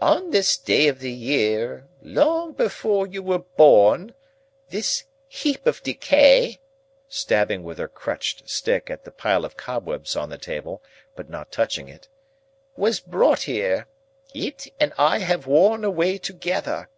[0.00, 4.14] "On this day of the year, long before you were born,
[4.70, 6.60] this heap of decay,"
[7.10, 10.82] stabbing with her crutched stick at the pile of cobwebs on the table,
[11.14, 12.08] but not touching it,
[12.74, 13.86] "was brought here.
[14.32, 16.88] It and I have worn away together.